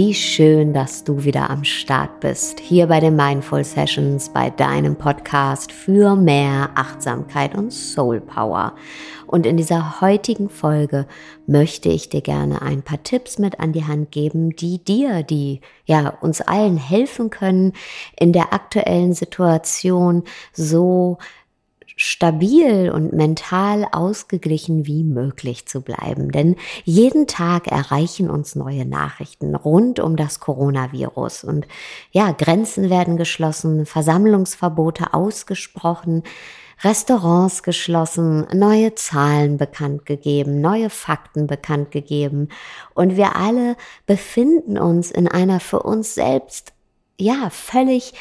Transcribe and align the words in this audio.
Wie 0.00 0.14
schön, 0.14 0.74
dass 0.74 1.02
du 1.02 1.24
wieder 1.24 1.50
am 1.50 1.64
Start 1.64 2.20
bist, 2.20 2.60
hier 2.60 2.86
bei 2.86 3.00
den 3.00 3.16
Mindful 3.16 3.64
Sessions, 3.64 4.28
bei 4.28 4.48
deinem 4.48 4.94
Podcast 4.94 5.72
für 5.72 6.14
mehr 6.14 6.70
Achtsamkeit 6.76 7.56
und 7.56 7.72
Soul 7.72 8.20
Power. 8.20 8.76
Und 9.26 9.44
in 9.44 9.56
dieser 9.56 10.00
heutigen 10.00 10.50
Folge 10.50 11.08
möchte 11.48 11.88
ich 11.88 12.08
dir 12.08 12.20
gerne 12.20 12.62
ein 12.62 12.82
paar 12.82 13.02
Tipps 13.02 13.40
mit 13.40 13.58
an 13.58 13.72
die 13.72 13.86
Hand 13.86 14.12
geben, 14.12 14.54
die 14.54 14.78
dir, 14.78 15.24
die 15.24 15.62
ja 15.84 16.10
uns 16.20 16.42
allen 16.42 16.76
helfen 16.76 17.30
können, 17.30 17.72
in 18.20 18.32
der 18.32 18.52
aktuellen 18.52 19.14
Situation 19.14 20.22
so 20.52 21.18
stabil 21.98 22.90
und 22.90 23.12
mental 23.12 23.86
ausgeglichen 23.90 24.86
wie 24.86 25.02
möglich 25.02 25.66
zu 25.66 25.80
bleiben. 25.80 26.30
Denn 26.30 26.54
jeden 26.84 27.26
Tag 27.26 27.66
erreichen 27.66 28.30
uns 28.30 28.54
neue 28.54 28.86
Nachrichten 28.86 29.56
rund 29.56 29.98
um 29.98 30.16
das 30.16 30.38
Coronavirus. 30.38 31.42
Und 31.42 31.66
ja, 32.12 32.30
Grenzen 32.30 32.88
werden 32.88 33.16
geschlossen, 33.16 33.84
Versammlungsverbote 33.84 35.12
ausgesprochen, 35.12 36.22
Restaurants 36.84 37.64
geschlossen, 37.64 38.46
neue 38.54 38.94
Zahlen 38.94 39.56
bekannt 39.56 40.06
gegeben, 40.06 40.60
neue 40.60 40.90
Fakten 40.90 41.48
bekannt 41.48 41.90
gegeben. 41.90 42.48
Und 42.94 43.16
wir 43.16 43.34
alle 43.34 43.76
befinden 44.06 44.78
uns 44.78 45.10
in 45.10 45.26
einer 45.26 45.58
für 45.58 45.82
uns 45.82 46.14
selbst, 46.14 46.72
ja, 47.20 47.50
völlig 47.50 48.14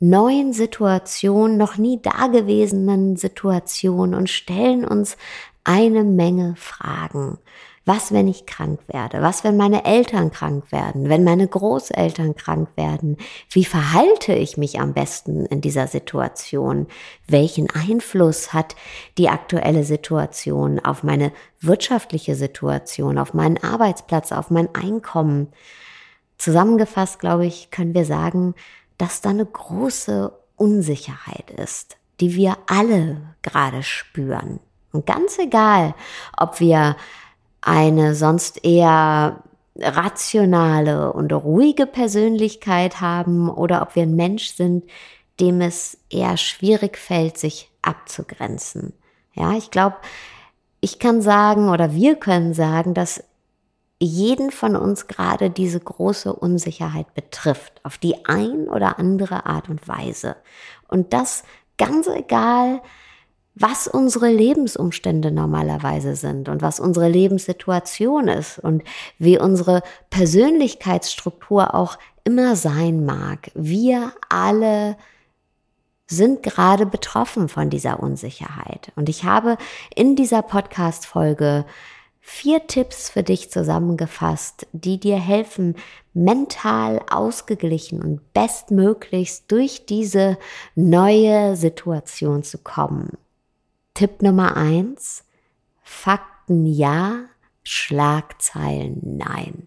neuen 0.00 0.52
Situation, 0.52 1.56
noch 1.56 1.76
nie 1.76 2.00
dagewesenen 2.00 3.16
Situation 3.16 4.14
und 4.14 4.28
stellen 4.30 4.84
uns 4.84 5.16
eine 5.62 6.04
Menge 6.04 6.54
Fragen. 6.56 7.38
Was, 7.86 8.12
wenn 8.12 8.28
ich 8.28 8.46
krank 8.46 8.80
werde? 8.88 9.22
Was, 9.22 9.42
wenn 9.42 9.56
meine 9.56 9.84
Eltern 9.84 10.30
krank 10.30 10.70
werden? 10.70 11.08
Wenn 11.08 11.24
meine 11.24 11.48
Großeltern 11.48 12.36
krank 12.36 12.68
werden? 12.76 13.16
Wie 13.50 13.64
verhalte 13.64 14.34
ich 14.34 14.56
mich 14.56 14.78
am 14.78 14.92
besten 14.92 15.46
in 15.46 15.60
dieser 15.60 15.86
Situation? 15.86 16.86
Welchen 17.26 17.68
Einfluss 17.70 18.52
hat 18.52 18.76
die 19.18 19.28
aktuelle 19.28 19.84
Situation 19.84 20.78
auf 20.78 21.02
meine 21.02 21.32
wirtschaftliche 21.60 22.34
Situation, 22.36 23.18
auf 23.18 23.34
meinen 23.34 23.58
Arbeitsplatz, 23.58 24.30
auf 24.30 24.50
mein 24.50 24.74
Einkommen? 24.74 25.48
Zusammengefasst, 26.36 27.18
glaube 27.18 27.46
ich, 27.46 27.70
können 27.70 27.94
wir 27.94 28.04
sagen, 28.04 28.54
dass 29.00 29.22
da 29.22 29.30
eine 29.30 29.46
große 29.46 30.30
Unsicherheit 30.56 31.50
ist, 31.50 31.96
die 32.20 32.34
wir 32.34 32.58
alle 32.66 33.22
gerade 33.40 33.82
spüren. 33.82 34.60
Und 34.92 35.06
ganz 35.06 35.38
egal, 35.38 35.94
ob 36.36 36.60
wir 36.60 36.96
eine 37.62 38.14
sonst 38.14 38.62
eher 38.64 39.42
rationale 39.78 41.12
und 41.12 41.32
ruhige 41.32 41.86
Persönlichkeit 41.86 43.00
haben 43.00 43.48
oder 43.48 43.80
ob 43.80 43.94
wir 43.94 44.02
ein 44.02 44.16
Mensch 44.16 44.50
sind, 44.50 44.84
dem 45.38 45.62
es 45.62 45.96
eher 46.10 46.36
schwierig 46.36 46.98
fällt, 46.98 47.38
sich 47.38 47.70
abzugrenzen. 47.80 48.92
Ja, 49.32 49.52
ich 49.56 49.70
glaube, 49.70 49.96
ich 50.82 50.98
kann 50.98 51.22
sagen 51.22 51.70
oder 51.70 51.94
wir 51.94 52.16
können 52.16 52.52
sagen, 52.52 52.92
dass 52.92 53.24
jeden 54.00 54.50
von 54.50 54.76
uns 54.76 55.06
gerade 55.06 55.50
diese 55.50 55.78
große 55.78 56.32
Unsicherheit 56.32 57.12
betrifft, 57.14 57.84
auf 57.84 57.98
die 57.98 58.24
ein 58.24 58.66
oder 58.68 58.98
andere 58.98 59.46
Art 59.46 59.68
und 59.68 59.86
Weise. 59.86 60.36
Und 60.88 61.12
das 61.12 61.44
ganz 61.76 62.06
egal, 62.08 62.80
was 63.54 63.88
unsere 63.88 64.30
Lebensumstände 64.30 65.30
normalerweise 65.30 66.16
sind 66.16 66.48
und 66.48 66.62
was 66.62 66.80
unsere 66.80 67.08
Lebenssituation 67.08 68.28
ist 68.28 68.58
und 68.58 68.82
wie 69.18 69.38
unsere 69.38 69.82
Persönlichkeitsstruktur 70.08 71.74
auch 71.74 71.98
immer 72.24 72.56
sein 72.56 73.04
mag. 73.04 73.50
Wir 73.54 74.12
alle 74.30 74.96
sind 76.06 76.42
gerade 76.42 76.86
betroffen 76.86 77.48
von 77.48 77.70
dieser 77.70 78.00
Unsicherheit. 78.00 78.92
Und 78.96 79.08
ich 79.08 79.24
habe 79.24 79.58
in 79.94 80.16
dieser 80.16 80.42
Podcast-Folge 80.42 81.66
vier 82.20 82.66
Tipps 82.66 83.10
für 83.10 83.22
dich 83.22 83.50
zusammengefasst, 83.50 84.66
die 84.72 85.00
dir 85.00 85.18
helfen, 85.18 85.76
mental 86.12 87.00
ausgeglichen 87.10 88.02
und 88.02 88.32
bestmöglichst 88.32 89.50
durch 89.50 89.86
diese 89.86 90.38
neue 90.74 91.56
Situation 91.56 92.42
zu 92.42 92.58
kommen. 92.58 93.16
Tipp 93.94 94.22
Nummer 94.22 94.56
eins, 94.56 95.24
Fakten 95.82 96.66
ja, 96.66 97.24
Schlagzeilen 97.62 99.00
nein. 99.02 99.66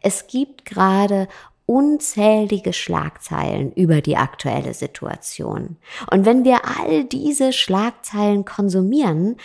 Es 0.00 0.26
gibt 0.26 0.64
gerade 0.64 1.28
unzählige 1.66 2.72
Schlagzeilen 2.72 3.72
über 3.72 4.00
die 4.00 4.16
aktuelle 4.16 4.74
Situation. 4.74 5.76
Und 6.10 6.26
wenn 6.26 6.44
wir 6.44 6.62
all 6.64 7.04
diese 7.04 7.52
Schlagzeilen 7.52 8.44
konsumieren, 8.44 9.36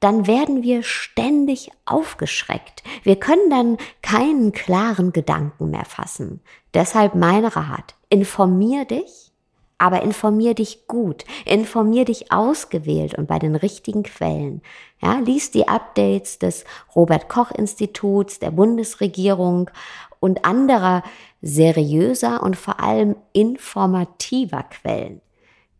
dann 0.00 0.26
werden 0.26 0.62
wir 0.62 0.82
ständig 0.82 1.70
aufgeschreckt. 1.84 2.82
Wir 3.02 3.16
können 3.16 3.50
dann 3.50 3.76
keinen 4.02 4.52
klaren 4.52 5.12
Gedanken 5.12 5.70
mehr 5.70 5.84
fassen. 5.84 6.40
Deshalb 6.74 7.14
mein 7.14 7.44
Rat, 7.44 7.94
informier 8.08 8.84
dich, 8.84 9.32
aber 9.78 10.02
informier 10.02 10.54
dich 10.54 10.86
gut, 10.86 11.24
informier 11.44 12.04
dich 12.04 12.32
ausgewählt 12.32 13.16
und 13.16 13.26
bei 13.26 13.38
den 13.38 13.56
richtigen 13.56 14.02
Quellen. 14.02 14.62
Ja, 15.02 15.18
lies 15.18 15.50
die 15.50 15.68
Updates 15.68 16.38
des 16.38 16.64
Robert 16.94 17.28
Koch 17.28 17.50
Instituts, 17.50 18.38
der 18.38 18.50
Bundesregierung 18.50 19.70
und 20.20 20.44
anderer 20.44 21.02
seriöser 21.42 22.42
und 22.42 22.56
vor 22.56 22.80
allem 22.80 23.16
informativer 23.32 24.62
Quellen. 24.64 25.20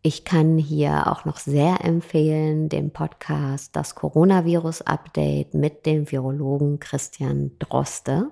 Ich 0.07 0.23
kann 0.23 0.57
hier 0.57 1.07
auch 1.07 1.25
noch 1.25 1.35
sehr 1.35 1.83
empfehlen 1.83 2.69
den 2.69 2.91
Podcast 2.91 3.75
Das 3.75 3.93
Coronavirus 3.93 4.83
Update 4.83 5.53
mit 5.53 5.85
dem 5.85 6.09
Virologen 6.09 6.79
Christian 6.79 7.51
Droste. 7.59 8.31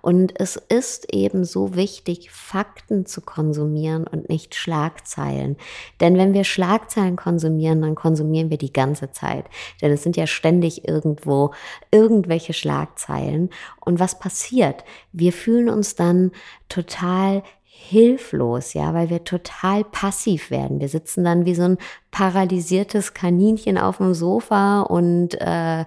Und 0.00 0.38
es 0.40 0.54
ist 0.54 1.12
eben 1.12 1.44
so 1.44 1.74
wichtig, 1.74 2.30
Fakten 2.30 3.06
zu 3.06 3.22
konsumieren 3.22 4.06
und 4.06 4.28
nicht 4.28 4.54
Schlagzeilen. 4.54 5.56
Denn 5.98 6.16
wenn 6.16 6.32
wir 6.32 6.44
Schlagzeilen 6.44 7.16
konsumieren, 7.16 7.82
dann 7.82 7.96
konsumieren 7.96 8.50
wir 8.50 8.58
die 8.58 8.72
ganze 8.72 9.10
Zeit. 9.10 9.46
Denn 9.82 9.90
es 9.90 10.04
sind 10.04 10.16
ja 10.16 10.28
ständig 10.28 10.86
irgendwo 10.86 11.50
irgendwelche 11.90 12.52
Schlagzeilen. 12.52 13.50
Und 13.84 13.98
was 13.98 14.20
passiert? 14.20 14.84
Wir 15.10 15.32
fühlen 15.32 15.70
uns 15.70 15.96
dann 15.96 16.30
total 16.68 17.42
hilflos, 17.88 18.74
ja, 18.74 18.94
weil 18.94 19.10
wir 19.10 19.24
total 19.24 19.84
passiv 19.84 20.50
werden. 20.50 20.80
Wir 20.80 20.88
sitzen 20.88 21.24
dann 21.24 21.44
wie 21.44 21.54
so 21.54 21.62
ein 21.62 21.78
paralysiertes 22.10 23.14
Kaninchen 23.14 23.78
auf 23.78 23.98
dem 23.98 24.14
Sofa 24.14 24.80
und 24.80 25.40
äh, 25.40 25.84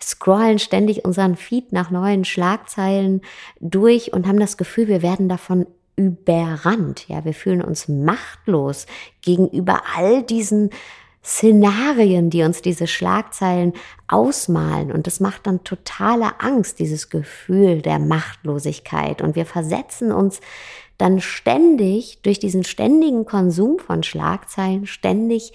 scrollen 0.00 0.58
ständig 0.58 1.04
unseren 1.04 1.36
Feed 1.36 1.72
nach 1.72 1.90
neuen 1.90 2.24
Schlagzeilen 2.24 3.20
durch 3.60 4.12
und 4.12 4.26
haben 4.26 4.40
das 4.40 4.56
Gefühl, 4.56 4.88
wir 4.88 5.02
werden 5.02 5.28
davon 5.28 5.66
überrannt. 5.96 7.08
Ja, 7.08 7.24
wir 7.24 7.34
fühlen 7.34 7.62
uns 7.62 7.88
machtlos 7.88 8.86
gegenüber 9.22 9.82
all 9.96 10.22
diesen 10.22 10.70
Szenarien, 11.24 12.28
die 12.28 12.42
uns 12.42 12.60
diese 12.60 12.86
Schlagzeilen 12.86 13.72
ausmalen. 14.08 14.92
Und 14.92 15.06
das 15.06 15.20
macht 15.20 15.46
dann 15.46 15.64
totale 15.64 16.40
Angst, 16.40 16.78
dieses 16.78 17.08
Gefühl 17.08 17.80
der 17.80 17.98
Machtlosigkeit. 17.98 19.22
Und 19.22 19.34
wir 19.34 19.46
versetzen 19.46 20.12
uns 20.12 20.40
dann 20.98 21.20
ständig 21.20 22.20
durch 22.22 22.38
diesen 22.38 22.64
ständigen 22.64 23.24
Konsum 23.24 23.78
von 23.78 24.02
Schlagzeilen 24.02 24.86
ständig 24.86 25.52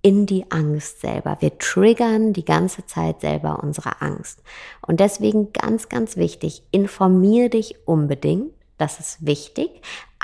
in 0.00 0.26
die 0.26 0.50
Angst 0.50 1.00
selber. 1.00 1.38
Wir 1.40 1.58
triggern 1.58 2.32
die 2.32 2.44
ganze 2.44 2.84
Zeit 2.84 3.20
selber 3.20 3.62
unsere 3.62 4.02
Angst. 4.02 4.42
Und 4.86 5.00
deswegen 5.00 5.52
ganz, 5.52 5.88
ganz 5.88 6.16
wichtig, 6.16 6.62
informier 6.72 7.48
dich 7.48 7.76
unbedingt. 7.86 8.52
Das 8.76 9.00
ist 9.00 9.24
wichtig, 9.24 9.70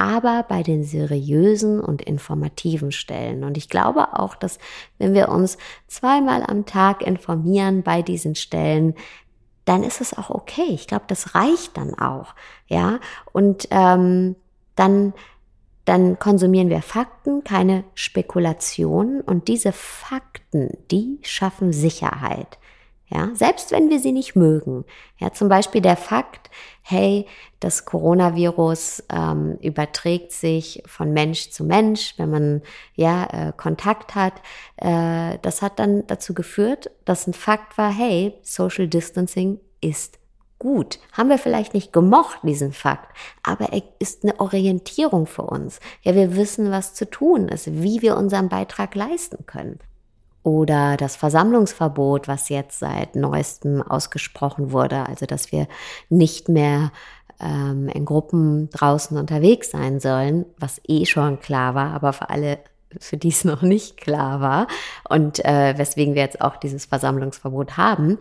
aber 0.01 0.47
bei 0.49 0.63
den 0.63 0.83
seriösen 0.83 1.79
und 1.79 2.01
informativen 2.01 2.91
Stellen. 2.91 3.45
Und 3.45 3.59
ich 3.59 3.69
glaube 3.69 4.19
auch, 4.19 4.35
dass 4.35 4.59
wenn 4.97 5.13
wir 5.13 5.29
uns 5.29 5.59
zweimal 5.89 6.43
am 6.43 6.65
Tag 6.65 7.03
informieren 7.03 7.83
bei 7.83 8.01
diesen 8.01 8.35
Stellen, 8.35 8.95
dann 9.67 9.83
ist 9.83 10.01
es 10.01 10.17
auch 10.17 10.31
okay. 10.31 10.71
Ich 10.71 10.87
glaube, 10.87 11.05
das 11.07 11.35
reicht 11.35 11.77
dann 11.77 11.95
auch. 11.99 12.35
Ja, 12.67 12.99
und 13.33 13.69
ähm, 13.71 14.37
dann 14.75 15.13
dann 15.85 16.19
konsumieren 16.19 16.69
wir 16.69 16.83
Fakten, 16.83 17.43
keine 17.43 17.85
Spekulationen 17.95 19.23
und 19.23 19.49
diese 19.49 19.73
Fakten, 19.73 20.79
die 20.91 21.19
schaffen 21.23 21.73
Sicherheit. 21.73 22.59
Ja, 23.13 23.31
selbst 23.35 23.73
wenn 23.73 23.91
wir 23.91 23.99
sie 23.99 24.13
nicht 24.13 24.37
mögen. 24.37 24.85
Ja, 25.19 25.33
zum 25.33 25.49
Beispiel 25.49 25.81
der 25.81 25.97
Fakt, 25.97 26.49
hey, 26.83 27.27
das 27.59 27.85
Coronavirus 27.85 29.03
ähm, 29.13 29.59
überträgt 29.61 30.31
sich 30.31 30.83
von 30.87 31.13
Mensch 31.13 31.51
zu 31.51 31.65
Mensch, 31.65 32.15
wenn 32.19 32.31
man 32.31 32.63
ja 32.95 33.25
äh, 33.25 33.53
Kontakt 33.57 34.15
hat. 34.15 34.35
Äh, 34.77 35.39
das 35.43 35.61
hat 35.61 35.81
dann 35.81 36.07
dazu 36.07 36.35
geführt, 36.35 36.93
dass 37.05 37.27
ein 37.27 37.33
Fakt 37.33 37.77
war, 37.77 37.93
hey, 37.93 38.33
Social 38.43 38.87
Distancing 38.87 39.59
ist 39.81 40.21
gut. 40.61 41.01
Haben 41.13 41.31
wir 41.31 41.39
vielleicht 41.39 41.75
nicht 41.75 41.93
gemocht, 41.93 42.39
diesen 42.45 42.73
Fakt, 42.73 43.17
aber 43.43 43.73
er 43.73 43.83
ist 43.99 44.23
eine 44.23 44.39
Orientierung 44.39 45.27
für 45.27 45.43
uns. 45.43 45.81
Ja, 46.03 46.15
wir 46.15 46.37
wissen, 46.37 46.71
was 46.71 46.95
zu 46.95 47.11
tun 47.11 47.49
ist, 47.49 47.83
wie 47.83 48.03
wir 48.03 48.17
unseren 48.17 48.49
Beitrag 48.49 48.95
leisten 48.95 49.47
können. 49.47 49.81
Oder 50.43 50.97
das 50.97 51.17
Versammlungsverbot, 51.17 52.27
was 52.27 52.49
jetzt 52.49 52.79
seit 52.79 53.15
neuestem 53.15 53.83
ausgesprochen 53.83 54.73
wurde, 54.73 55.07
also 55.07 55.27
dass 55.27 55.53
wir 55.53 55.69
nicht 56.09 56.49
mehr 56.49 56.93
ähm, 57.41 57.89
in 57.89 58.05
Gruppen 58.05 58.71
draußen 58.71 59.17
unterwegs 59.19 59.71
sein 59.71 60.01
sollen, 60.01 60.47
was 60.59 60.81
eh 60.89 61.05
schon 61.05 61.41
klar 61.41 61.75
war, 61.75 61.93
aber 61.93 62.13
für 62.13 62.31
alle 62.31 62.59
für 62.99 63.17
die 63.17 63.29
es 63.29 63.45
noch 63.45 63.63
nicht 63.63 63.99
klar 63.99 64.41
war. 64.41 64.67
Und 65.09 65.45
äh, 65.45 65.75
weswegen 65.77 66.15
wir 66.15 66.23
jetzt 66.23 66.41
auch 66.41 66.57
dieses 66.57 66.87
Versammlungsverbot 66.87 67.77
haben, 67.77 68.19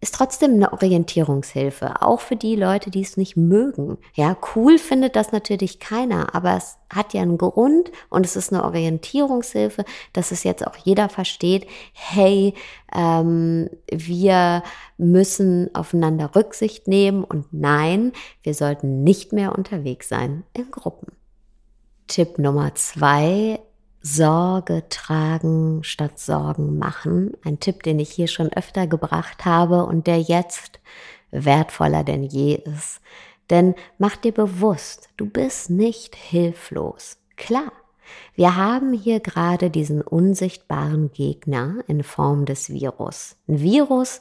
ist 0.00 0.14
trotzdem 0.14 0.52
eine 0.52 0.72
Orientierungshilfe, 0.72 2.02
auch 2.02 2.20
für 2.20 2.36
die 2.36 2.54
Leute, 2.54 2.90
die 2.90 3.00
es 3.00 3.16
nicht 3.16 3.36
mögen. 3.36 3.96
Ja, 4.14 4.36
cool 4.54 4.78
findet 4.78 5.16
das 5.16 5.32
natürlich 5.32 5.80
keiner, 5.80 6.34
aber 6.34 6.56
es 6.56 6.76
hat 6.92 7.14
ja 7.14 7.22
einen 7.22 7.38
Grund 7.38 7.90
und 8.10 8.26
es 8.26 8.36
ist 8.36 8.52
eine 8.52 8.64
Orientierungshilfe, 8.64 9.84
dass 10.12 10.32
es 10.32 10.44
jetzt 10.44 10.66
auch 10.66 10.76
jeder 10.76 11.08
versteht, 11.08 11.66
hey, 11.92 12.54
ähm, 12.94 13.70
wir 13.90 14.62
müssen 14.98 15.74
aufeinander 15.74 16.36
Rücksicht 16.36 16.88
nehmen 16.88 17.24
und 17.24 17.46
nein, 17.52 18.12
wir 18.42 18.54
sollten 18.54 19.02
nicht 19.02 19.32
mehr 19.32 19.56
unterwegs 19.56 20.08
sein 20.08 20.44
in 20.52 20.70
Gruppen. 20.70 21.12
Tipp 22.06 22.38
Nummer 22.38 22.74
zwei 22.74 23.60
Sorge 24.06 24.84
tragen 24.88 25.82
statt 25.82 26.20
Sorgen 26.20 26.78
machen. 26.78 27.32
Ein 27.44 27.58
Tipp, 27.58 27.82
den 27.82 27.98
ich 27.98 28.10
hier 28.10 28.28
schon 28.28 28.52
öfter 28.52 28.86
gebracht 28.86 29.44
habe 29.44 29.84
und 29.84 30.06
der 30.06 30.20
jetzt 30.20 30.78
wertvoller 31.32 32.04
denn 32.04 32.22
je 32.22 32.54
ist. 32.54 33.00
Denn 33.50 33.74
mach 33.98 34.14
dir 34.14 34.30
bewusst, 34.30 35.08
du 35.16 35.26
bist 35.26 35.70
nicht 35.70 36.14
hilflos. 36.14 37.18
Klar, 37.36 37.72
wir 38.36 38.54
haben 38.54 38.92
hier 38.92 39.18
gerade 39.18 39.70
diesen 39.70 40.02
unsichtbaren 40.02 41.12
Gegner 41.12 41.78
in 41.88 42.04
Form 42.04 42.44
des 42.44 42.70
Virus. 42.70 43.34
Ein 43.48 43.60
Virus, 43.60 44.20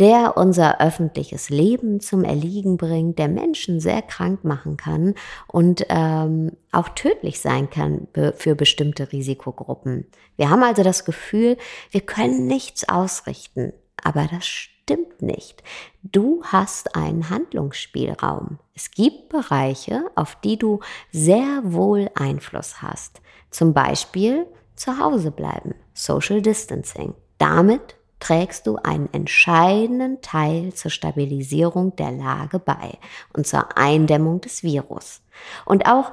der 0.00 0.36
unser 0.36 0.80
öffentliches 0.80 1.50
Leben 1.50 2.00
zum 2.00 2.24
Erliegen 2.24 2.76
bringt, 2.76 3.18
der 3.18 3.28
Menschen 3.28 3.80
sehr 3.80 4.02
krank 4.02 4.44
machen 4.44 4.76
kann 4.76 5.14
und 5.46 5.86
ähm, 5.88 6.52
auch 6.72 6.88
tödlich 6.90 7.40
sein 7.40 7.70
kann 7.70 8.08
für 8.36 8.54
bestimmte 8.54 9.12
Risikogruppen. 9.12 10.06
Wir 10.36 10.50
haben 10.50 10.62
also 10.62 10.82
das 10.82 11.04
Gefühl, 11.04 11.56
wir 11.90 12.00
können 12.00 12.46
nichts 12.46 12.88
ausrichten, 12.88 13.72
aber 14.02 14.26
das 14.30 14.46
stimmt 14.46 15.22
nicht. 15.22 15.62
Du 16.02 16.42
hast 16.44 16.96
einen 16.96 17.30
Handlungsspielraum. 17.30 18.58
Es 18.74 18.90
gibt 18.90 19.28
Bereiche, 19.28 20.04
auf 20.14 20.36
die 20.42 20.58
du 20.58 20.80
sehr 21.12 21.62
wohl 21.64 22.10
Einfluss 22.14 22.82
hast. 22.82 23.22
Zum 23.50 23.72
Beispiel 23.72 24.46
zu 24.74 24.98
Hause 24.98 25.30
bleiben, 25.30 25.74
Social 25.94 26.42
Distancing. 26.42 27.14
Damit 27.38 27.96
trägst 28.24 28.66
du 28.66 28.76
einen 28.76 29.12
entscheidenden 29.12 30.22
Teil 30.22 30.72
zur 30.72 30.90
Stabilisierung 30.90 31.94
der 31.96 32.10
Lage 32.10 32.58
bei 32.58 32.98
und 33.34 33.46
zur 33.46 33.76
Eindämmung 33.76 34.40
des 34.40 34.62
Virus. 34.62 35.20
Und 35.66 35.84
auch 35.84 36.10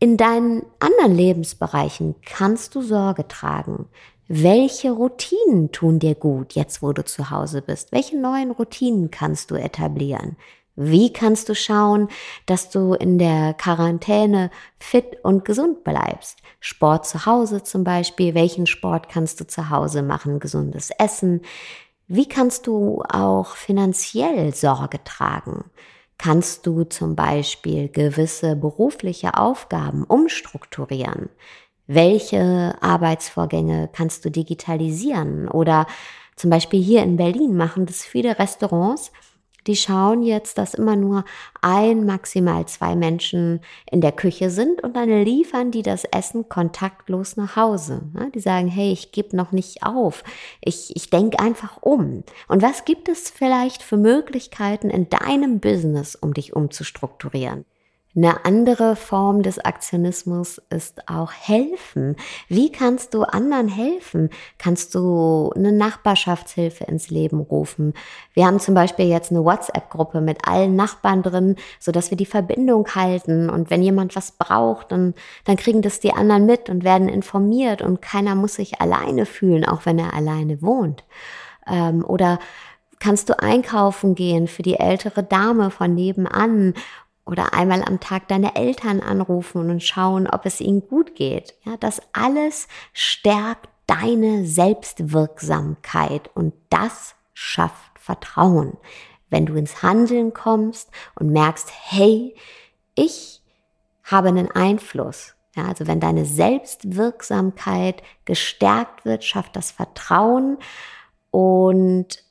in 0.00 0.16
deinen 0.16 0.66
anderen 0.80 1.14
Lebensbereichen 1.14 2.16
kannst 2.26 2.74
du 2.74 2.82
Sorge 2.82 3.28
tragen. 3.28 3.86
Welche 4.26 4.90
Routinen 4.90 5.70
tun 5.70 6.00
dir 6.00 6.16
gut, 6.16 6.54
jetzt 6.54 6.82
wo 6.82 6.92
du 6.92 7.04
zu 7.04 7.30
Hause 7.30 7.62
bist? 7.62 7.92
Welche 7.92 8.18
neuen 8.18 8.50
Routinen 8.50 9.12
kannst 9.12 9.52
du 9.52 9.54
etablieren? 9.54 10.36
Wie 10.74 11.12
kannst 11.12 11.48
du 11.48 11.54
schauen, 11.54 12.08
dass 12.46 12.70
du 12.70 12.94
in 12.94 13.18
der 13.18 13.52
Quarantäne 13.54 14.50
fit 14.78 15.18
und 15.22 15.44
gesund 15.44 15.84
bleibst? 15.84 16.38
Sport 16.60 17.06
zu 17.06 17.26
Hause 17.26 17.62
zum 17.62 17.84
Beispiel. 17.84 18.34
Welchen 18.34 18.66
Sport 18.66 19.08
kannst 19.10 19.40
du 19.40 19.46
zu 19.46 19.68
Hause 19.68 20.02
machen? 20.02 20.40
Gesundes 20.40 20.90
Essen. 20.98 21.42
Wie 22.08 22.26
kannst 22.26 22.66
du 22.66 23.02
auch 23.08 23.54
finanziell 23.56 24.54
Sorge 24.54 25.02
tragen? 25.04 25.64
Kannst 26.16 26.66
du 26.66 26.84
zum 26.84 27.16
Beispiel 27.16 27.88
gewisse 27.88 28.56
berufliche 28.56 29.36
Aufgaben 29.36 30.04
umstrukturieren? 30.04 31.28
Welche 31.86 32.76
Arbeitsvorgänge 32.80 33.90
kannst 33.92 34.24
du 34.24 34.30
digitalisieren? 34.30 35.48
Oder 35.48 35.86
zum 36.36 36.48
Beispiel 36.48 36.82
hier 36.82 37.02
in 37.02 37.16
Berlin 37.16 37.56
machen 37.56 37.86
das 37.86 38.02
viele 38.02 38.38
Restaurants, 38.38 39.12
die 39.66 39.76
schauen 39.76 40.22
jetzt, 40.22 40.58
dass 40.58 40.74
immer 40.74 40.96
nur 40.96 41.24
ein, 41.60 42.04
maximal 42.04 42.66
zwei 42.66 42.96
Menschen 42.96 43.60
in 43.90 44.00
der 44.00 44.12
Küche 44.12 44.50
sind 44.50 44.82
und 44.82 44.96
dann 44.96 45.08
liefern 45.08 45.70
die 45.70 45.82
das 45.82 46.04
Essen 46.04 46.48
kontaktlos 46.48 47.36
nach 47.36 47.56
Hause. 47.56 48.02
Die 48.34 48.40
sagen, 48.40 48.68
hey, 48.68 48.92
ich 48.92 49.12
gebe 49.12 49.36
noch 49.36 49.52
nicht 49.52 49.82
auf. 49.82 50.24
Ich, 50.60 50.94
ich 50.96 51.10
denke 51.10 51.38
einfach 51.38 51.78
um. 51.80 52.24
Und 52.48 52.62
was 52.62 52.84
gibt 52.84 53.08
es 53.08 53.30
vielleicht 53.30 53.82
für 53.82 53.96
Möglichkeiten 53.96 54.90
in 54.90 55.08
deinem 55.08 55.60
Business, 55.60 56.14
um 56.16 56.34
dich 56.34 56.54
umzustrukturieren? 56.54 57.64
Eine 58.14 58.44
andere 58.44 58.94
Form 58.94 59.42
des 59.42 59.58
Aktionismus 59.58 60.60
ist 60.68 61.08
auch 61.08 61.32
helfen. 61.32 62.16
Wie 62.46 62.70
kannst 62.70 63.14
du 63.14 63.22
anderen 63.22 63.68
helfen? 63.68 64.28
Kannst 64.58 64.94
du 64.94 65.50
eine 65.56 65.72
Nachbarschaftshilfe 65.72 66.84
ins 66.84 67.08
Leben 67.08 67.40
rufen? 67.40 67.94
Wir 68.34 68.46
haben 68.46 68.60
zum 68.60 68.74
Beispiel 68.74 69.06
jetzt 69.06 69.30
eine 69.30 69.42
WhatsApp-Gruppe 69.42 70.20
mit 70.20 70.46
allen 70.46 70.76
Nachbarn 70.76 71.22
drin, 71.22 71.56
so 71.80 71.90
dass 71.90 72.10
wir 72.10 72.18
die 72.18 72.26
Verbindung 72.26 72.86
halten. 72.94 73.48
Und 73.48 73.70
wenn 73.70 73.82
jemand 73.82 74.14
was 74.14 74.32
braucht, 74.32 74.92
dann, 74.92 75.14
dann 75.44 75.56
kriegen 75.56 75.80
das 75.80 75.98
die 75.98 76.12
anderen 76.12 76.44
mit 76.44 76.68
und 76.68 76.84
werden 76.84 77.08
informiert 77.08 77.80
und 77.80 78.02
keiner 78.02 78.34
muss 78.34 78.56
sich 78.56 78.78
alleine 78.82 79.24
fühlen, 79.24 79.64
auch 79.64 79.86
wenn 79.86 79.98
er 79.98 80.12
alleine 80.12 80.60
wohnt. 80.60 81.02
Ähm, 81.66 82.04
oder 82.04 82.40
kannst 83.02 83.28
du 83.28 83.38
einkaufen 83.38 84.14
gehen 84.14 84.46
für 84.46 84.62
die 84.62 84.78
ältere 84.78 85.24
Dame 85.24 85.70
von 85.70 85.92
nebenan 85.92 86.74
oder 87.24 87.54
einmal 87.54 87.82
am 87.82 88.00
Tag 88.00 88.28
deine 88.28 88.56
Eltern 88.56 89.00
anrufen 89.00 89.70
und 89.70 89.82
schauen, 89.82 90.26
ob 90.26 90.44
es 90.46 90.60
ihnen 90.60 90.86
gut 90.86 91.14
geht. 91.14 91.54
Ja, 91.64 91.76
das 91.76 92.02
alles 92.12 92.68
stärkt 92.92 93.68
deine 93.86 94.44
Selbstwirksamkeit 94.44 96.30
und 96.34 96.54
das 96.70 97.14
schafft 97.34 97.98
Vertrauen. 97.98 98.76
Wenn 99.30 99.46
du 99.46 99.54
ins 99.54 99.82
Handeln 99.82 100.34
kommst 100.34 100.90
und 101.14 101.30
merkst, 101.30 101.70
hey, 101.90 102.34
ich 102.94 103.42
habe 104.04 104.28
einen 104.28 104.50
Einfluss. 104.50 105.34
Ja, 105.54 105.66
also 105.66 105.86
wenn 105.86 106.00
deine 106.00 106.24
Selbstwirksamkeit 106.24 108.02
gestärkt 108.24 109.04
wird, 109.04 109.22
schafft 109.24 109.54
das 109.54 109.70
Vertrauen 109.70 110.58
und 111.30 112.24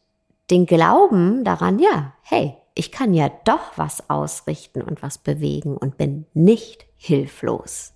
den 0.50 0.66
Glauben 0.66 1.44
daran, 1.44 1.80
ja, 1.80 2.14
hey, 2.24 2.58
ich 2.76 2.92
kann 2.92 3.14
ja 3.14 3.30
doch 3.46 3.78
was 3.78 4.10
ausrichten 4.10 4.82
und 4.82 5.02
was 5.02 5.18
bewegen 5.18 5.78
und 5.78 5.98
bin 5.98 6.26
nicht 6.34 6.86
hilflos. 6.96 7.94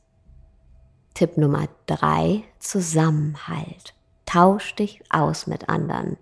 Tipp 1.14 1.38
Nummer 1.38 1.68
drei, 1.86 2.44
Zusammenhalt. 2.60 3.94
Tausch 4.26 4.76
dich 4.76 5.02
aus 5.10 5.48
mit 5.48 5.70
anderen. 5.70 6.18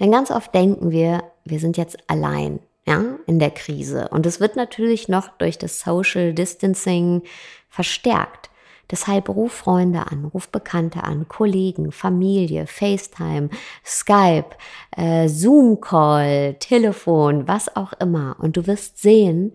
Denn 0.00 0.10
ganz 0.10 0.30
oft 0.30 0.54
denken 0.54 0.90
wir, 0.90 1.22
wir 1.44 1.60
sind 1.60 1.76
jetzt 1.76 1.98
allein, 2.08 2.60
ja, 2.86 3.04
in 3.26 3.38
der 3.38 3.50
Krise. 3.50 4.08
Und 4.08 4.26
es 4.26 4.40
wird 4.40 4.56
natürlich 4.56 5.08
noch 5.08 5.28
durch 5.38 5.58
das 5.58 5.78
Social 5.80 6.34
Distancing 6.34 7.22
verstärkt. 7.68 8.50
Deshalb 8.90 9.28
ruf 9.28 9.52
Freunde 9.52 10.06
an, 10.06 10.24
ruf 10.26 10.48
Bekannte 10.48 11.04
an, 11.04 11.26
Kollegen, 11.28 11.92
Familie, 11.92 12.66
FaceTime, 12.66 13.48
Skype, 13.84 14.50
äh, 14.96 15.28
Zoom-Call, 15.28 16.54
Telefon, 16.60 17.48
was 17.48 17.74
auch 17.74 17.92
immer. 17.94 18.36
Und 18.38 18.56
du 18.56 18.66
wirst 18.66 18.98
sehen, 18.98 19.52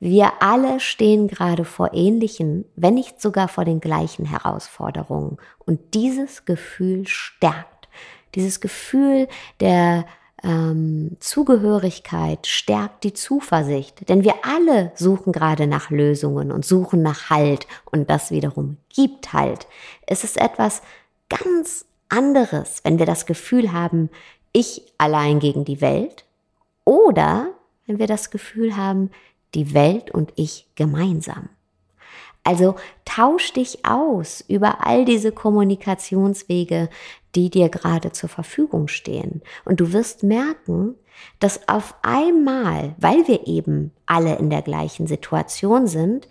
wir 0.00 0.42
alle 0.42 0.80
stehen 0.80 1.28
gerade 1.28 1.66
vor 1.66 1.90
ähnlichen, 1.92 2.64
wenn 2.74 2.94
nicht 2.94 3.20
sogar 3.20 3.48
vor 3.48 3.66
den 3.66 3.80
gleichen 3.80 4.24
Herausforderungen. 4.24 5.36
Und 5.58 5.94
dieses 5.94 6.46
Gefühl 6.46 7.06
stärkt. 7.06 7.88
Dieses 8.34 8.60
Gefühl 8.60 9.28
der 9.60 10.06
ähm, 10.42 11.16
Zugehörigkeit 11.20 12.46
stärkt 12.46 13.04
die 13.04 13.12
Zuversicht, 13.12 14.08
denn 14.08 14.24
wir 14.24 14.34
alle 14.44 14.92
suchen 14.94 15.32
gerade 15.32 15.66
nach 15.66 15.90
Lösungen 15.90 16.50
und 16.50 16.64
suchen 16.64 17.02
nach 17.02 17.30
Halt 17.30 17.66
und 17.84 18.08
das 18.08 18.30
wiederum 18.30 18.76
gibt 18.88 19.32
Halt. 19.32 19.66
Es 20.06 20.24
ist 20.24 20.40
etwas 20.40 20.82
ganz 21.28 21.84
anderes, 22.08 22.80
wenn 22.84 22.98
wir 22.98 23.06
das 23.06 23.26
Gefühl 23.26 23.72
haben, 23.72 24.10
ich 24.52 24.92
allein 24.98 25.38
gegen 25.38 25.64
die 25.64 25.80
Welt 25.80 26.24
oder 26.84 27.48
wenn 27.86 27.98
wir 27.98 28.06
das 28.06 28.30
Gefühl 28.30 28.76
haben, 28.76 29.10
die 29.54 29.74
Welt 29.74 30.10
und 30.10 30.32
ich 30.36 30.66
gemeinsam. 30.74 31.48
Also 32.42 32.76
tausch 33.04 33.52
dich 33.52 33.84
aus 33.84 34.42
über 34.48 34.86
all 34.86 35.04
diese 35.04 35.30
Kommunikationswege, 35.30 36.88
die 37.34 37.50
dir 37.50 37.68
gerade 37.68 38.12
zur 38.12 38.28
Verfügung 38.28 38.88
stehen. 38.88 39.42
Und 39.64 39.80
du 39.80 39.92
wirst 39.92 40.22
merken, 40.22 40.94
dass 41.38 41.68
auf 41.68 41.94
einmal, 42.02 42.94
weil 42.98 43.26
wir 43.28 43.46
eben 43.46 43.92
alle 44.06 44.36
in 44.36 44.50
der 44.50 44.62
gleichen 44.62 45.06
Situation 45.06 45.86
sind, 45.86 46.28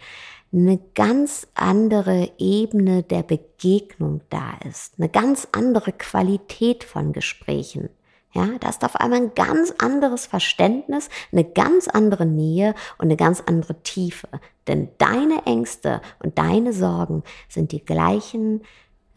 eine 0.52 0.80
ganz 0.96 1.48
andere 1.54 2.32
Ebene 2.40 3.04
der 3.04 3.22
Begegnung 3.24 4.22
da 4.30 4.58
ist, 4.68 4.96
eine 4.98 5.10
ganz 5.10 5.48
andere 5.52 5.92
Qualität 5.92 6.84
von 6.84 7.14
Gesprächen. 7.14 7.90
Ja, 8.32 8.48
da 8.60 8.70
ist 8.70 8.86
auf 8.86 8.96
einmal 8.96 9.22
ein 9.22 9.34
ganz 9.34 9.74
anderes 9.80 10.28
Verständnis, 10.28 11.10
eine 11.32 11.44
ganz 11.44 11.88
andere 11.88 12.28
Nähe 12.28 12.76
und 13.00 13.06
eine 13.06 13.18
ganz 13.18 13.42
andere 13.42 13.82
Tiefe. 13.82 14.28
Denn 14.68 14.90
deine 15.00 15.46
Ängste 15.46 16.02
und 16.20 16.38
deine 16.38 16.74
Sorgen 16.74 17.24
sind 17.48 17.72
die 17.72 17.84
gleichen 17.84 18.62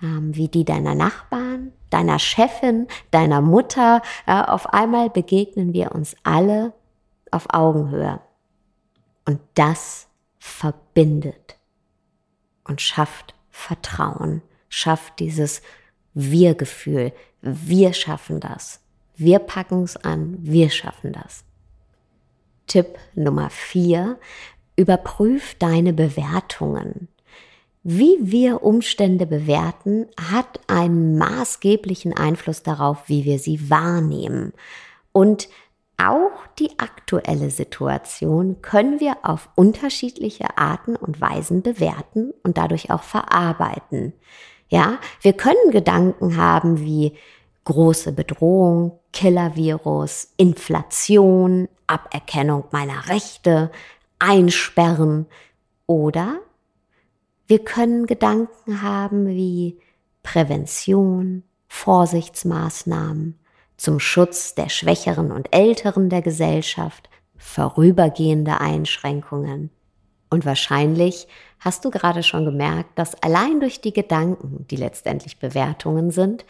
wie 0.02 0.48
die 0.48 0.64
deiner 0.64 0.96
Nachbarn, 0.96 1.72
deiner 1.90 2.18
Chefin, 2.18 2.88
deiner 3.12 3.40
Mutter. 3.40 4.02
Ja, 4.26 4.46
auf 4.48 4.72
einmal 4.74 5.10
begegnen 5.10 5.72
wir 5.72 5.92
uns 5.92 6.16
alle 6.24 6.72
auf 7.30 7.46
Augenhöhe. 7.54 8.20
Und 9.24 9.40
das 9.54 10.08
verbindet 10.38 11.56
und 12.64 12.80
schafft 12.80 13.34
Vertrauen, 13.50 14.42
schafft 14.68 15.20
dieses 15.20 15.62
Wir-Gefühl. 16.14 17.12
Wir 17.40 17.92
schaffen 17.92 18.40
das. 18.40 18.80
Wir 19.14 19.38
packen 19.38 19.84
es 19.84 19.96
an, 19.96 20.36
wir 20.40 20.70
schaffen 20.70 21.12
das. 21.12 21.44
Tipp 22.66 22.98
Nummer 23.14 23.50
vier, 23.50 24.18
überprüf 24.74 25.54
deine 25.58 25.92
Bewertungen. 25.92 27.08
Wie 27.84 28.16
wir 28.20 28.62
Umstände 28.62 29.26
bewerten, 29.26 30.06
hat 30.30 30.60
einen 30.68 31.18
maßgeblichen 31.18 32.16
Einfluss 32.16 32.62
darauf, 32.62 33.08
wie 33.08 33.24
wir 33.24 33.40
sie 33.40 33.70
wahrnehmen. 33.70 34.52
Und 35.10 35.48
auch 35.96 36.30
die 36.58 36.78
aktuelle 36.78 37.50
Situation 37.50 38.62
können 38.62 39.00
wir 39.00 39.18
auf 39.22 39.48
unterschiedliche 39.56 40.56
Arten 40.58 40.94
und 40.94 41.20
Weisen 41.20 41.62
bewerten 41.62 42.32
und 42.44 42.56
dadurch 42.56 42.90
auch 42.90 43.02
verarbeiten. 43.02 44.12
Ja, 44.68 44.98
wir 45.20 45.32
können 45.32 45.70
Gedanken 45.70 46.36
haben 46.36 46.80
wie 46.80 47.16
große 47.64 48.12
Bedrohung, 48.12 48.98
Killer-Virus, 49.12 50.32
Inflation, 50.36 51.68
Aberkennung 51.86 52.64
meiner 52.70 53.08
Rechte, 53.08 53.70
Einsperren 54.18 55.26
oder 55.86 56.38
wir 57.52 57.62
können 57.62 58.06
Gedanken 58.06 58.80
haben 58.80 59.26
wie 59.28 59.78
Prävention, 60.22 61.42
Vorsichtsmaßnahmen 61.68 63.38
zum 63.76 64.00
Schutz 64.00 64.54
der 64.54 64.70
Schwächeren 64.70 65.30
und 65.30 65.54
Älteren 65.54 66.08
der 66.08 66.22
Gesellschaft, 66.22 67.10
vorübergehende 67.36 68.58
Einschränkungen. 68.58 69.68
Und 70.30 70.46
wahrscheinlich 70.46 71.28
hast 71.60 71.84
du 71.84 71.90
gerade 71.90 72.22
schon 72.22 72.46
gemerkt, 72.46 72.98
dass 72.98 73.22
allein 73.22 73.60
durch 73.60 73.82
die 73.82 73.92
Gedanken, 73.92 74.66
die 74.70 74.76
letztendlich 74.76 75.38
Bewertungen 75.38 76.10
sind, 76.10 76.46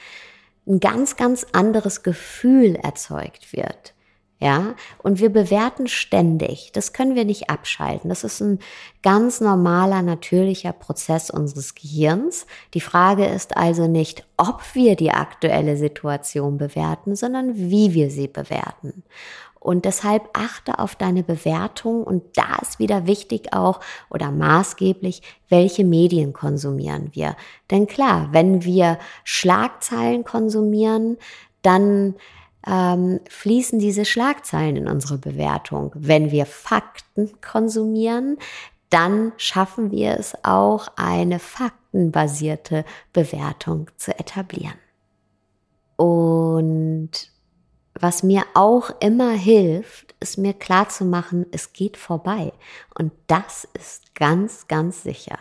ein 0.69 0.79
ganz, 0.79 1.17
ganz 1.17 1.45
anderes 1.51 2.05
Gefühl 2.05 2.77
erzeugt 2.77 3.53
wird. 3.53 3.93
Ja, 4.43 4.75
und 5.05 5.21
wir 5.21 5.33
bewerten 5.33 5.87
ständig. 5.87 6.73
Das 6.73 6.93
können 6.93 7.15
wir 7.15 7.25
nicht 7.25 7.49
abschalten. 7.49 8.09
Das 8.09 8.25
ist 8.25 8.41
ein 8.41 8.59
ganz 9.01 9.41
normaler, 9.41 10.03
natürlicher 10.03 10.73
Prozess 10.73 11.31
unseres 11.31 11.77
Gehirns. 11.77 12.49
Die 12.75 12.81
Frage 12.81 13.25
ist 13.25 13.57
also 13.57 13.87
nicht, 13.87 14.27
ob 14.37 14.61
wir 14.73 14.97
die 14.97 15.13
aktuelle 15.13 15.77
Situation 15.77 16.59
bewerten, 16.59 17.15
sondern 17.15 17.55
wie 17.55 17.95
wir 17.95 18.11
sie 18.11 18.27
bewerten. 18.27 19.05
Und 19.61 19.85
deshalb 19.85 20.29
achte 20.33 20.81
auf 20.81 20.97
deine 20.97 21.23
Bewertung 21.23 22.03
und 22.03 22.25
da 22.37 22.57
ist 22.61 22.81
wieder 22.81 23.07
wichtig 23.07 23.53
auch 23.53 23.79
oder 24.11 24.33
maßgeblich, 24.33 25.23
welche 25.51 25.85
Medien 25.85 26.33
konsumieren 26.33 27.11
wir. 27.13 27.37
Denn 27.71 27.87
klar, 27.87 28.31
wenn 28.33 28.65
wir 28.65 28.99
Schlagzeilen 29.23 30.25
konsumieren, 30.25 31.17
dann 31.63 32.17
ähm, 32.67 33.21
fließen 33.29 33.79
diese 33.79 34.05
Schlagzeilen 34.05 34.77
in 34.77 34.89
unsere 34.89 35.19
Bewertung. 35.19 35.93
Wenn 35.95 36.31
wir 36.31 36.47
Fakten 36.47 37.31
konsumieren, 37.41 38.39
dann 38.91 39.33
schaffen 39.39 39.91
wir 39.91 40.19
es 40.19 40.35
auch, 40.45 40.89
eine 40.97 41.39
faktenbasierte 41.39 42.85
Bewertung 43.13 43.91
zu 43.97 44.19
etablieren. 44.19 44.79
Und 45.97 47.11
was 47.95 48.23
mir 48.23 48.45
auch 48.55 48.91
immer 49.01 49.33
hilft, 49.33 50.15
ist 50.21 50.39
mir 50.39 50.55
klar 50.55 50.89
zu 50.89 51.05
machen, 51.05 51.47
es 51.53 51.73
geht 51.73 51.97
vorbei. 51.97 52.53
Und 52.99 53.13
das 53.27 53.67
ist 53.75 54.15
ganz, 54.15 54.67
ganz 54.69 55.03
sicher. 55.03 55.39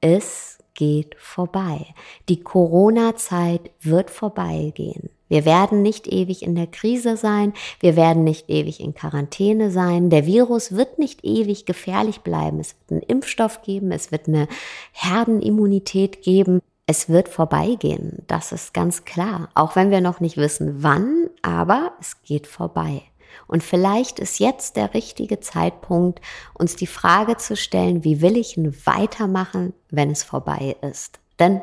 Es 0.00 0.58
geht 0.74 1.16
vorbei. 1.18 1.94
Die 2.28 2.42
Corona-Zeit 2.42 3.70
wird 3.80 4.10
vorbeigehen. 4.10 5.10
Wir 5.28 5.44
werden 5.44 5.82
nicht 5.82 6.06
ewig 6.06 6.42
in 6.42 6.54
der 6.54 6.66
Krise 6.66 7.16
sein, 7.16 7.52
wir 7.80 7.96
werden 7.96 8.24
nicht 8.24 8.48
ewig 8.48 8.80
in 8.80 8.94
Quarantäne 8.94 9.70
sein, 9.70 10.10
der 10.10 10.26
Virus 10.26 10.72
wird 10.72 10.98
nicht 10.98 11.24
ewig 11.24 11.66
gefährlich 11.66 12.20
bleiben, 12.20 12.60
es 12.60 12.74
wird 12.74 12.90
einen 12.90 13.02
Impfstoff 13.02 13.62
geben, 13.62 13.92
es 13.92 14.10
wird 14.10 14.28
eine 14.28 14.48
Herdenimmunität 14.92 16.22
geben, 16.22 16.60
es 16.86 17.08
wird 17.08 17.28
vorbeigehen, 17.28 18.22
das 18.26 18.52
ist 18.52 18.72
ganz 18.72 19.04
klar, 19.04 19.50
auch 19.54 19.76
wenn 19.76 19.90
wir 19.90 20.00
noch 20.00 20.20
nicht 20.20 20.38
wissen 20.38 20.82
wann, 20.82 21.28
aber 21.42 21.92
es 22.00 22.22
geht 22.22 22.46
vorbei. 22.46 23.02
Und 23.46 23.62
vielleicht 23.62 24.18
ist 24.18 24.38
jetzt 24.38 24.76
der 24.76 24.94
richtige 24.94 25.40
Zeitpunkt, 25.40 26.20
uns 26.54 26.76
die 26.76 26.86
Frage 26.86 27.36
zu 27.36 27.56
stellen, 27.56 28.04
wie 28.04 28.20
will 28.20 28.36
ich 28.36 28.54
denn 28.54 28.74
weitermachen, 28.84 29.74
wenn 29.90 30.10
es 30.10 30.22
vorbei 30.22 30.76
ist? 30.82 31.18
Denn 31.38 31.60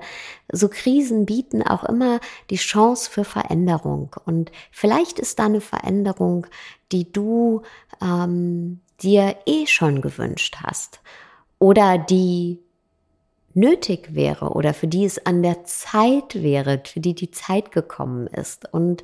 so 0.52 0.70
Krisen 0.70 1.26
bieten 1.26 1.62
auch 1.62 1.84
immer 1.84 2.20
die 2.50 2.56
Chance 2.56 3.10
für 3.10 3.24
Veränderung. 3.24 4.16
Und 4.26 4.52
vielleicht 4.72 5.20
ist 5.20 5.40
da 5.40 5.46
eine 5.46 5.62
Veränderung, 5.62 6.48
die 6.92 7.12
du 7.12 7.62
ähm, 8.02 8.80
dir 9.02 9.36
eh 9.46 9.68
schon 9.68 10.02
gewünscht 10.02 10.58
hast 10.64 11.02
oder 11.60 11.98
die 11.98 12.60
nötig 13.54 14.14
wäre 14.14 14.52
oder 14.52 14.74
für 14.74 14.88
die 14.88 15.06
es 15.06 15.26
an 15.26 15.42
der 15.42 15.64
Zeit 15.64 16.36
wäre, 16.36 16.82
für 16.86 17.00
die 17.00 17.16
die 17.16 17.32
Zeit 17.32 17.72
gekommen 17.72 18.28
ist. 18.28 18.72
Und 18.74 19.04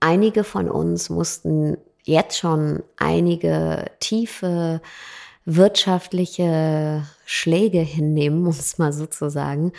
einige 0.00 0.44
von 0.44 0.70
uns 0.70 1.10
mussten 1.10 1.76
jetzt 2.04 2.38
schon 2.38 2.82
einige 2.96 3.90
tiefe 4.00 4.80
wirtschaftliche 5.44 7.04
Schläge 7.24 7.80
hinnehmen, 7.80 8.46
um 8.46 8.50
es 8.50 8.78
mal 8.78 8.92
so 8.92 9.06
zu 9.06 9.30
sagen. 9.30 9.72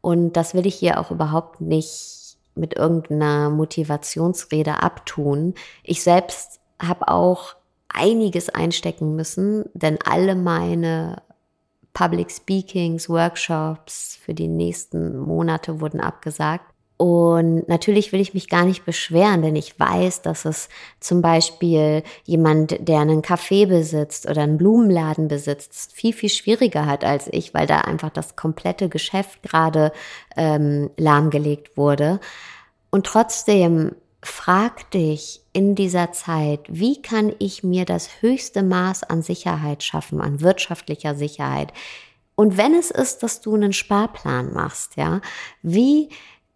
Und 0.00 0.34
das 0.34 0.54
will 0.54 0.66
ich 0.66 0.74
hier 0.74 1.00
auch 1.00 1.10
überhaupt 1.10 1.60
nicht 1.60 2.36
mit 2.54 2.76
irgendeiner 2.76 3.50
Motivationsrede 3.50 4.82
abtun. 4.82 5.54
Ich 5.82 6.02
selbst 6.02 6.60
habe 6.80 7.08
auch 7.08 7.56
einiges 7.88 8.48
einstecken 8.50 9.16
müssen, 9.16 9.64
denn 9.74 9.98
alle 10.04 10.34
meine 10.34 11.22
Public 11.92 12.30
Speakings, 12.30 13.08
Workshops 13.08 14.18
für 14.22 14.34
die 14.34 14.48
nächsten 14.48 15.18
Monate 15.18 15.80
wurden 15.80 16.00
abgesagt. 16.00 16.70
Und 16.98 17.68
natürlich 17.68 18.12
will 18.12 18.20
ich 18.20 18.32
mich 18.32 18.48
gar 18.48 18.64
nicht 18.64 18.86
beschweren, 18.86 19.42
denn 19.42 19.54
ich 19.54 19.78
weiß, 19.78 20.22
dass 20.22 20.46
es 20.46 20.70
zum 20.98 21.20
Beispiel 21.20 22.02
jemand, 22.24 22.88
der 22.88 23.00
einen 23.00 23.20
Café 23.20 23.66
besitzt 23.66 24.26
oder 24.26 24.42
einen 24.42 24.56
Blumenladen 24.56 25.28
besitzt, 25.28 25.92
viel, 25.92 26.14
viel 26.14 26.30
schwieriger 26.30 26.86
hat 26.86 27.04
als 27.04 27.28
ich, 27.30 27.52
weil 27.52 27.66
da 27.66 27.82
einfach 27.82 28.08
das 28.10 28.34
komplette 28.34 28.88
Geschäft 28.88 29.42
gerade 29.42 29.92
ähm, 30.36 30.90
lahmgelegt 30.96 31.76
wurde. 31.76 32.18
Und 32.90 33.04
trotzdem 33.04 33.94
frag 34.22 34.90
dich 34.90 35.42
in 35.52 35.74
dieser 35.74 36.12
Zeit, 36.12 36.60
wie 36.68 37.02
kann 37.02 37.34
ich 37.38 37.62
mir 37.62 37.84
das 37.84 38.22
höchste 38.22 38.62
Maß 38.62 39.02
an 39.02 39.20
Sicherheit 39.20 39.82
schaffen, 39.82 40.22
an 40.22 40.40
wirtschaftlicher 40.40 41.14
Sicherheit? 41.14 41.74
Und 42.34 42.56
wenn 42.56 42.74
es 42.74 42.90
ist, 42.90 43.22
dass 43.22 43.40
du 43.40 43.54
einen 43.54 43.72
Sparplan 43.72 44.52
machst, 44.52 44.96
ja, 44.96 45.20
wie 45.62 46.08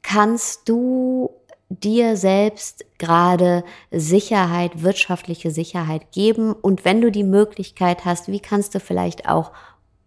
kannst 0.02 0.69
du 0.69 1.30
dir 1.69 2.16
selbst 2.16 2.85
gerade 2.99 3.64
Sicherheit, 3.90 4.83
wirtschaftliche 4.83 5.50
Sicherheit 5.50 6.11
geben? 6.12 6.52
Und 6.52 6.85
wenn 6.85 7.00
du 7.00 7.11
die 7.11 7.25
Möglichkeit 7.25 8.04
hast, 8.04 8.28
wie 8.28 8.40
kannst 8.40 8.75
du 8.75 8.80
vielleicht 8.80 9.28
auch 9.28 9.52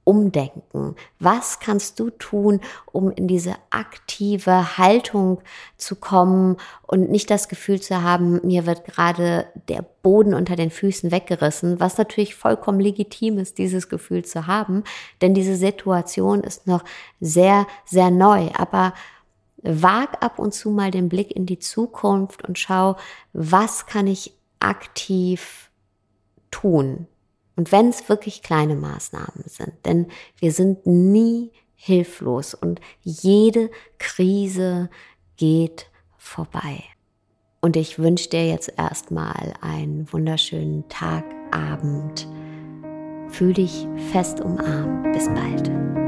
umdenken? 0.03 0.95
Was 1.19 1.59
kannst 1.59 1.99
du 1.99 2.09
tun, 2.09 2.59
um 2.91 3.11
in 3.11 3.27
diese 3.27 3.55
aktive 3.69 4.77
Haltung 4.77 5.41
zu 5.77 5.95
kommen 5.95 6.57
und 6.85 7.09
nicht 7.09 7.29
das 7.29 7.47
Gefühl 7.47 7.79
zu 7.79 8.01
haben, 8.03 8.41
mir 8.43 8.65
wird 8.65 8.83
gerade 8.83 9.47
der 9.69 9.85
Boden 10.01 10.33
unter 10.33 10.57
den 10.57 10.71
Füßen 10.71 11.11
weggerissen, 11.11 11.79
was 11.79 11.97
natürlich 11.97 12.35
vollkommen 12.35 12.81
legitim 12.81 13.37
ist, 13.37 13.57
dieses 13.57 13.87
Gefühl 13.87 14.25
zu 14.25 14.47
haben, 14.47 14.83
denn 15.21 15.33
diese 15.33 15.55
Situation 15.55 16.41
ist 16.41 16.67
noch 16.67 16.83
sehr, 17.21 17.65
sehr 17.85 18.11
neu. 18.11 18.49
Aber 18.57 18.93
wag 19.63 20.21
ab 20.21 20.39
und 20.39 20.53
zu 20.53 20.69
mal 20.69 20.91
den 20.91 21.09
Blick 21.09 21.31
in 21.35 21.45
die 21.45 21.59
Zukunft 21.59 22.47
und 22.47 22.59
schau, 22.59 22.97
was 23.33 23.85
kann 23.85 24.07
ich 24.07 24.33
aktiv 24.59 25.71
tun? 26.51 27.07
Und 27.55 27.71
wenn 27.71 27.89
es 27.89 28.09
wirklich 28.09 28.41
kleine 28.41 28.75
Maßnahmen 28.75 29.43
sind, 29.45 29.73
denn 29.85 30.07
wir 30.37 30.51
sind 30.51 30.85
nie 30.85 31.51
hilflos 31.75 32.53
und 32.53 32.81
jede 33.01 33.69
Krise 33.99 34.89
geht 35.37 35.87
vorbei. 36.17 36.83
Und 37.61 37.77
ich 37.77 37.99
wünsche 37.99 38.29
dir 38.29 38.47
jetzt 38.47 38.73
erstmal 38.77 39.53
einen 39.61 40.11
wunderschönen 40.11 40.87
Tag, 40.89 41.23
Abend. 41.51 42.27
Fühl 43.29 43.53
dich 43.53 43.87
fest 44.11 44.41
umarmt. 44.41 45.13
Bis 45.13 45.27
bald. 45.27 46.02